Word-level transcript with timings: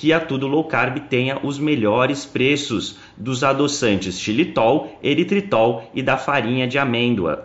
que 0.00 0.14
a 0.14 0.18
Tudo 0.18 0.48
Low 0.48 0.64
Carb 0.64 0.98
tenha 1.10 1.38
os 1.42 1.58
melhores 1.58 2.24
preços 2.24 2.96
dos 3.18 3.44
adoçantes 3.44 4.18
xilitol, 4.18 4.98
eritritol 5.02 5.90
e 5.94 6.02
da 6.02 6.16
farinha 6.16 6.66
de 6.66 6.78
amêndoa, 6.78 7.44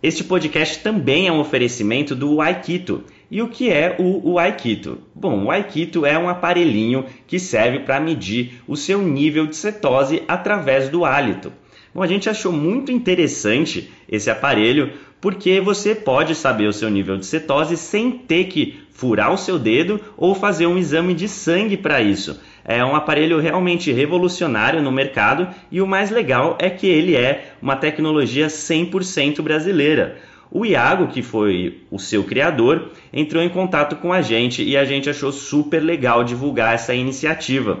Este 0.00 0.22
podcast 0.22 0.78
também 0.78 1.26
é 1.26 1.32
um 1.32 1.40
oferecimento 1.40 2.14
do 2.14 2.40
Aikito. 2.40 3.02
E 3.28 3.42
o 3.42 3.48
que 3.48 3.68
é 3.68 3.96
o, 3.98 4.30
o 4.30 4.38
Aikito? 4.38 4.98
Bom, 5.12 5.46
o 5.46 5.50
Aikito 5.50 6.06
é 6.06 6.16
um 6.16 6.28
aparelhinho 6.28 7.04
que 7.26 7.40
serve 7.40 7.80
para 7.80 7.98
medir 7.98 8.62
o 8.68 8.76
seu 8.76 9.02
nível 9.02 9.44
de 9.44 9.56
cetose 9.56 10.22
através 10.28 10.88
do 10.88 11.04
hálito. 11.04 11.52
Bom, 11.98 12.04
a 12.04 12.06
gente 12.06 12.30
achou 12.30 12.52
muito 12.52 12.92
interessante 12.92 13.90
esse 14.08 14.30
aparelho 14.30 14.92
porque 15.20 15.60
você 15.60 15.96
pode 15.96 16.32
saber 16.32 16.68
o 16.68 16.72
seu 16.72 16.88
nível 16.88 17.16
de 17.16 17.26
cetose 17.26 17.76
sem 17.76 18.12
ter 18.12 18.44
que 18.44 18.78
furar 18.92 19.32
o 19.32 19.36
seu 19.36 19.58
dedo 19.58 20.00
ou 20.16 20.32
fazer 20.32 20.68
um 20.68 20.78
exame 20.78 21.12
de 21.12 21.26
sangue 21.26 21.76
para 21.76 22.00
isso. 22.00 22.40
É 22.64 22.84
um 22.84 22.94
aparelho 22.94 23.40
realmente 23.40 23.90
revolucionário 23.90 24.80
no 24.80 24.92
mercado 24.92 25.48
e 25.72 25.82
o 25.82 25.88
mais 25.88 26.12
legal 26.12 26.56
é 26.60 26.70
que 26.70 26.86
ele 26.86 27.16
é 27.16 27.54
uma 27.60 27.74
tecnologia 27.74 28.46
100% 28.46 29.42
brasileira. 29.42 30.18
O 30.52 30.64
Iago, 30.64 31.08
que 31.08 31.20
foi 31.20 31.82
o 31.90 31.98
seu 31.98 32.24
criador, 32.24 32.92
entrou 33.12 33.42
em 33.42 33.50
contato 33.50 33.96
com 33.96 34.12
a 34.12 34.22
gente 34.22 34.62
e 34.62 34.78
a 34.78 34.84
gente 34.84 35.10
achou 35.10 35.30
super 35.30 35.80
legal 35.80 36.24
divulgar 36.24 36.74
essa 36.74 36.94
iniciativa. 36.94 37.80